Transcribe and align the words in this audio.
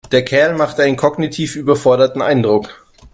Der 0.11 0.25
Kerl 0.25 0.55
macht 0.57 0.79
einen 0.79 0.95
kognitiv 0.97 1.55
überforderten 1.55 2.23
Eindruck. 2.23 2.81